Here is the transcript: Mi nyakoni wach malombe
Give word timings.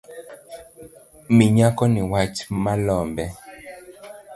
Mi 1.35 1.45
nyakoni 1.55 2.01
wach 2.11 2.37
malombe 2.63 3.25